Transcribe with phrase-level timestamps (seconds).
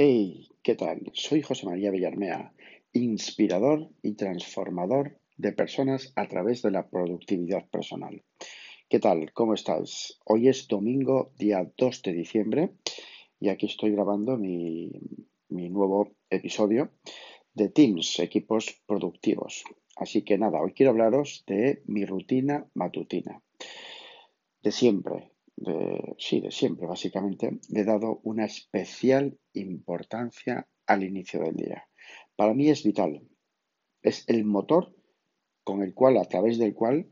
[0.00, 1.10] Hey, ¿qué tal?
[1.12, 2.52] Soy José María Villarmea,
[2.92, 8.22] inspirador y transformador de personas a través de la productividad personal.
[8.88, 9.32] ¿Qué tal?
[9.32, 10.20] ¿Cómo estáis?
[10.24, 12.74] Hoy es domingo, día 2 de diciembre,
[13.40, 14.92] y aquí estoy grabando mi,
[15.48, 16.92] mi nuevo episodio
[17.52, 19.64] de Teams, equipos productivos.
[19.96, 23.42] Así que nada, hoy quiero hablaros de mi rutina matutina.
[24.62, 31.56] De siempre, de, sí, de siempre básicamente, he dado una especial importancia al inicio del
[31.56, 31.88] día.
[32.36, 33.22] Para mí es vital.
[34.02, 34.94] Es el motor
[35.64, 37.08] con el cual, a través del cual,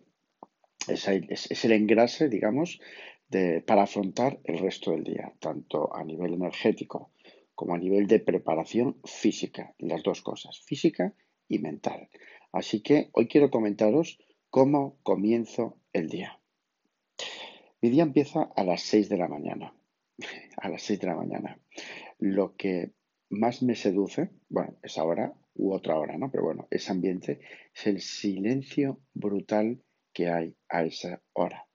[0.88, 2.80] es, es, el engrase, digamos,
[3.28, 7.10] de, para afrontar el resto del día, tanto a nivel energético
[7.54, 11.14] como a nivel de preparación física, las dos cosas, física
[11.48, 12.08] y mental.
[12.52, 14.18] Así que hoy quiero comentaros
[14.50, 16.38] cómo comienzo el día.
[17.82, 19.74] Mi día empieza a las 6 de la mañana.
[20.56, 21.60] A las 6 de la mañana.
[22.18, 22.92] Lo que
[23.28, 26.30] más me seduce, bueno, es ahora u otra hora, ¿no?
[26.30, 27.40] Pero bueno, ese ambiente
[27.74, 31.66] es el silencio brutal que hay a esa hora.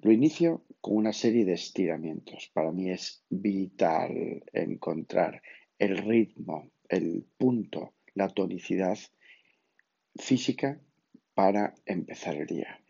[0.00, 2.50] Lo inicio con una serie de estiramientos.
[2.52, 5.40] Para mí es vital encontrar
[5.78, 8.98] el ritmo, el punto, la tonicidad
[10.16, 10.80] física
[11.34, 12.81] para empezar el día.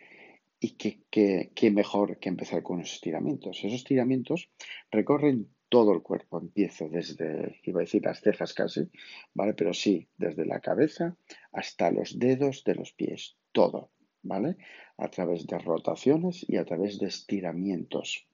[0.64, 3.58] Y qué, mejor que empezar con los estiramientos.
[3.58, 4.48] Esos estiramientos
[4.92, 6.38] recorren todo el cuerpo.
[6.38, 8.88] Empiezo desde, iba a decir las cejas casi,
[9.34, 9.55] ¿vale?
[9.55, 11.16] Pero sí, desde la cabeza
[11.50, 13.36] hasta los dedos de los pies.
[13.50, 13.90] Todo,
[14.22, 14.56] ¿vale?
[14.98, 18.28] A través de rotaciones y a través de estiramientos.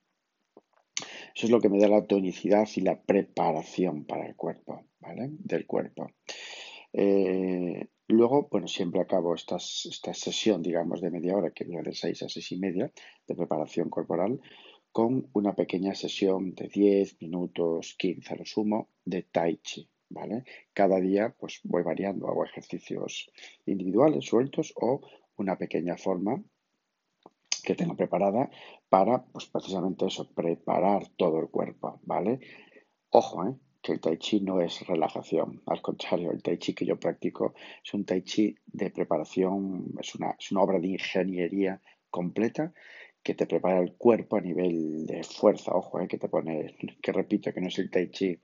[1.35, 5.31] Eso es lo que me da la tonicidad y la preparación para el cuerpo, ¿vale?
[5.31, 6.11] Del cuerpo.
[6.93, 12.23] Eh, luego, bueno, siempre acabo esta sesión, digamos, de media hora, que dura de 6
[12.23, 12.93] a 6 y media,
[13.27, 14.41] de preparación corporal,
[14.91, 20.45] con una pequeña sesión de 10 minutos, 15 a lo sumo, de Tai Chi, ¿vale?
[20.73, 23.31] Cada día, pues voy variando, hago ejercicios
[23.67, 25.01] individuales, sueltos, o
[25.37, 26.43] una pequeña forma
[27.63, 28.51] que tengo preparada
[28.89, 32.41] para, pues precisamente eso, preparar todo el cuerpo, ¿vale?
[33.11, 33.55] Ojo, ¿eh?
[33.83, 37.55] Que el tai chi no es relajación, al contrario, el tai chi que yo practico
[37.85, 41.81] es un tai chi de preparación, es una, es una obra de ingeniería
[42.11, 42.73] completa
[43.23, 47.13] que te prepara el cuerpo a nivel de fuerza, ojo, eh, que te pone, que
[47.13, 48.41] repito, que no es el tai chi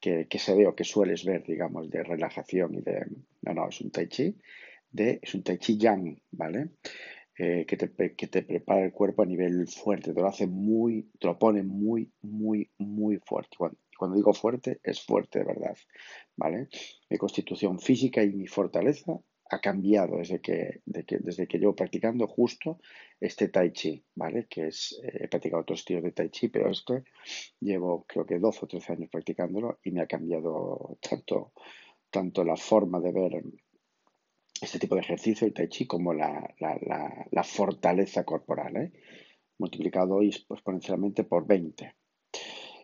[0.00, 3.06] que, que, se ve o que sueles ver, digamos, de relajación y de...
[3.42, 4.36] No, no, es un tai chi,
[4.90, 6.70] de, es un tai chi yang, ¿vale?
[7.38, 11.10] Eh, que, te, que, te, prepara el cuerpo a nivel fuerte, te lo hace muy,
[11.18, 13.56] te lo pone muy, muy, muy fuerte.
[13.96, 15.76] Cuando digo fuerte, es fuerte de verdad,
[16.36, 16.68] ¿vale?
[17.08, 22.80] Mi constitución física y mi fortaleza ha cambiado desde que, desde que llevo practicando justo
[23.20, 24.46] este Tai Chi, ¿vale?
[24.48, 27.04] Que es, eh, he practicado otros estilos de Tai Chi, pero este
[27.60, 31.52] llevo creo que 12 o 13 años practicándolo y me ha cambiado tanto,
[32.10, 33.42] tanto la forma de ver
[34.60, 38.92] este tipo de ejercicio, el Tai Chi, como la, la, fortaleza corporal, ¿eh?
[39.58, 41.94] multiplicado exponencialmente por 20.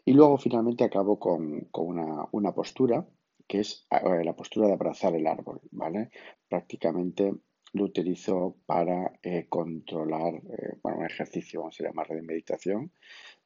[0.04, 3.06] Y luego finalmente acabo con, una, postura
[3.46, 6.10] que es la postura de abrazar el árbol, ¿vale?
[6.48, 7.32] Prácticamente
[7.74, 12.92] lo utilizo para eh, controlar, eh, bueno, un ejercicio, vamos a llamarlo de meditación,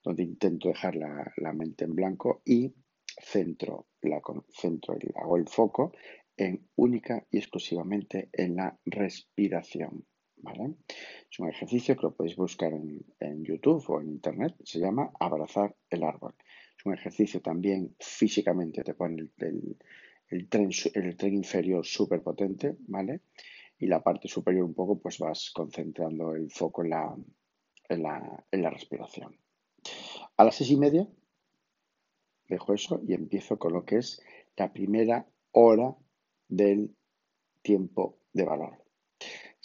[0.03, 2.75] donde intento dejar la, mente en blanco y
[3.07, 5.93] centro, la, centro hago el foco
[6.37, 10.07] en única y exclusivamente en la respiración.
[11.31, 14.55] Es un ejercicio que lo podéis buscar en, YouTube o en Internet.
[14.65, 16.35] Se llama abrazar el árbol.
[16.79, 23.23] Es un ejercicio también físicamente, te pone el, tren, el tren inferior súper potente, ¿vale?
[23.79, 27.17] Y la parte superior un poco, pues vas concentrando el foco en la,
[27.89, 29.39] en la, en la respiración.
[30.37, 31.07] A las seis y media
[32.49, 34.23] dejo eso y empiezo con lo que es
[34.57, 35.95] la primera hora
[36.49, 36.95] del
[37.63, 38.86] tiempo de valor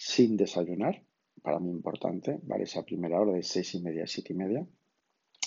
[0.04, 1.04] sin desayunar,
[1.44, 2.64] para mí importante, ¿vale?
[2.64, 4.66] Esa primera hora de seis y media a siete y media,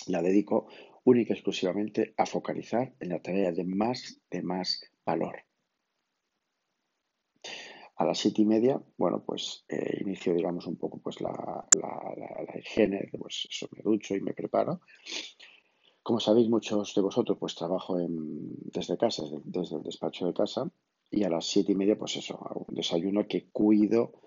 [0.07, 0.67] la dedico
[1.03, 5.35] única y exclusivamente a focalizar en la tarea de más, de más valor.
[7.97, 12.57] A las siete y media, bueno, pues eh, inicio, digamos, un poco pues la, la,
[12.57, 14.79] higiene, pues eso, me ducho y me preparo.
[16.01, 20.71] Como sabéis muchos de vosotros, pues trabajo desde casa, desde, el despacho de casa,
[21.11, 24.21] y a las siete y media, pues eso, un desayuno que cuido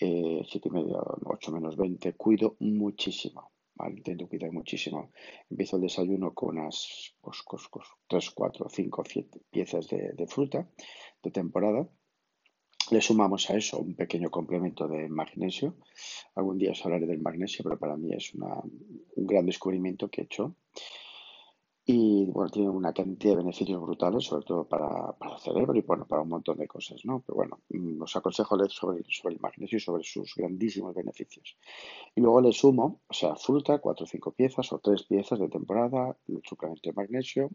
[0.00, 3.96] eh, siete y media, ocho menos 20, cuido muchísimo, ¿vale?
[3.96, 5.10] Intento cuidar muchísimo.
[5.50, 7.44] Empiezo el desayuno con unas pues,
[8.08, 9.04] tres, cuatro, cinco
[9.50, 10.66] piezas de, fruta
[11.22, 11.88] de temporada.
[12.90, 15.76] Le sumamos a eso un pequeño complemento de magnesio.
[16.34, 18.56] Algún día os hablaré del magnesio, pero para mí es una,
[19.16, 20.56] un gran descubrimiento que he hecho.
[21.92, 25.80] Y bueno, tiene una cantidad de beneficios brutales, sobre todo para, para, el cerebro y
[25.80, 27.20] bueno, para un montón de cosas, ¿no?
[27.26, 31.56] Pero bueno, mm, os aconsejo leer sobre, sobre el magnesio y sobre sus grandísimos beneficios.
[32.14, 35.48] Y luego le sumo, o sea, fruta, cuatro o cinco piezas o tres piezas de
[35.48, 37.50] temporada, el suplemento de magnesio.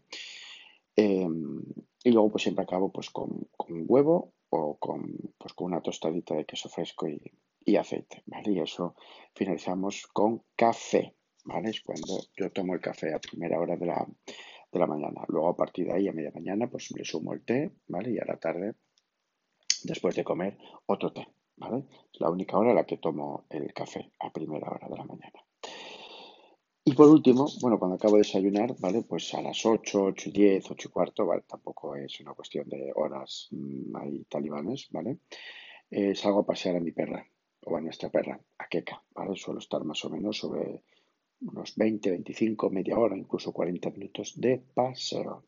[0.96, 1.62] Em,
[2.04, 6.34] y luego pues siempre acabo pues con, con huevo o con, pues, con una tostadita
[6.34, 7.22] de queso fresco y,
[7.64, 8.52] y aceite, ¿vale?
[8.52, 8.96] Y eso
[9.34, 11.14] finalizamos con café,
[11.46, 11.70] ¿vale?
[11.70, 14.06] Es cuando yo tomo el café a primera hora de la,
[14.72, 15.22] de la mañana.
[15.28, 18.12] Luego a partir de ahí, a media mañana, pues le sumo el té, ¿vale?
[18.12, 18.74] Y a la tarde,
[19.84, 21.26] después de comer, otro té,
[21.56, 21.84] ¿vale?
[22.12, 25.04] Es la única hora en la que tomo el café, a primera hora de la
[25.04, 25.40] mañana.
[26.88, 29.02] Y por último, bueno, cuando acabo de desayunar, ¿vale?
[29.02, 31.42] Pues a las 8, 8 y 10, 8 y cuarto, ¿vale?
[31.42, 35.18] Tampoco es una cuestión de horas mmm, ahí talibanes, ¿vale?
[35.90, 37.26] Eh, salgo a pasear a mi perra,
[37.64, 39.36] o a nuestra perra, a Keka, ¿vale?
[39.36, 40.84] Suelo estar más o menos sobre
[41.40, 45.44] unos 20, 25, media hora, incluso 40 minutos de paseo.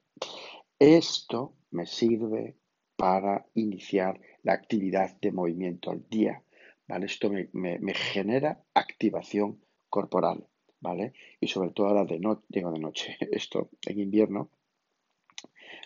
[0.79, 2.57] Esto me sirve
[2.97, 6.43] para iniciar la actividad de movimiento al día,
[6.87, 7.07] ¿vale?
[7.07, 10.47] Esto me, me, genera activación corporal,
[10.81, 11.13] ¿vale?
[11.41, 14.51] Y sobre todo ahora de noche, digo de noche, esto en invierno,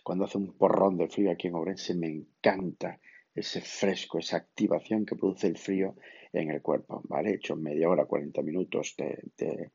[0.02, 2.98] cuando hace un porrón de frío aquí en Ourense, me encanta
[3.34, 5.96] ese fresco, esa activación que produce el frío
[6.32, 7.30] en el cuerpo, ¿vale?
[7.30, 9.70] He hecho media hora, 40 minutos de, de,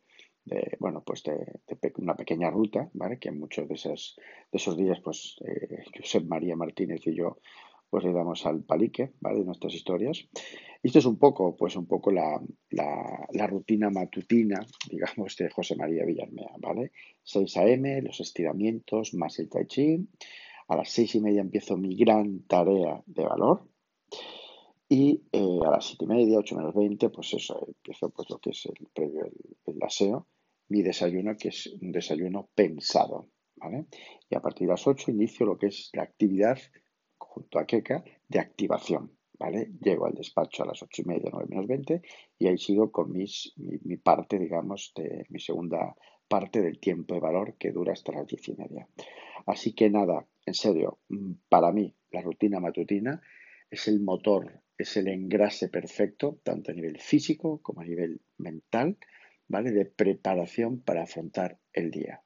[0.47, 1.59] de bueno, pues de,
[1.97, 3.19] una pequeña ruta, ¿vale?
[3.19, 4.15] Que muchos de esos,
[4.51, 7.37] de esos días, pues, eh, Josep María Martínez y yo,
[7.89, 9.39] pues le damos al palique, ¿vale?
[9.39, 10.27] De nuestras historias.
[10.83, 15.49] Y esto es un poco, pues un poco la, la, la rutina matutina, digamos, de
[15.49, 16.91] José María Villarmea, ¿vale?
[17.23, 20.07] 6 a.m., los estiramientos, más el tai chi.
[20.69, 23.63] A las seis y media empiezo mi gran tarea de valor,
[24.89, 28.37] y eh, a las siete y media, ocho menos veinte, pues eso, empiezo pues lo
[28.39, 29.33] que es el previo, el,
[29.65, 30.27] el, aseo,
[30.69, 33.85] mi desayuno, que es un desayuno pensado, ¿vale?
[34.29, 36.57] Y a partir de las ocho inicio lo que es la actividad,
[37.17, 39.11] junto a Keka, de activación.
[39.81, 42.01] Llego al despacho a las ocho y media, nueve menos veinte,
[42.39, 45.95] y ahí sigo con mis, mi, mi, parte, digamos, de mi segunda
[46.27, 48.87] parte del tiempo de valor que dura hasta las diez y media.
[49.45, 50.99] Así que nada, en serio,
[51.49, 53.21] para mí, la rutina matutina
[53.69, 58.97] es el motor es el engrase perfecto, tanto a nivel físico como a nivel mental,
[59.47, 59.71] ¿vale?
[59.71, 62.21] De preparación para afrontar el día.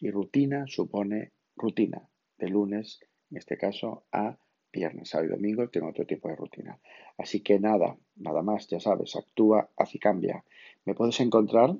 [0.00, 2.08] Y rutina supone rutina,
[2.38, 3.00] de lunes,
[3.30, 4.38] en este caso, a
[4.72, 6.78] viernes, sábado y domingo tengo otro tipo de rutina.
[7.16, 10.44] Así que nada, nada más, ya sabes, actúa, haz y cambia.
[10.84, 11.74] Me puedes encontrar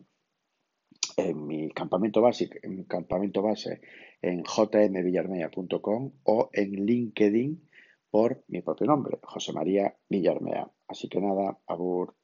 [1.16, 3.80] en mi campamento base, en mi campamento base
[4.22, 7.68] en jmvillarmea.com o en LinkedIn
[8.10, 10.70] por mi propio nombre, José María Villarmea.
[10.88, 12.14] Así que nada, Abur.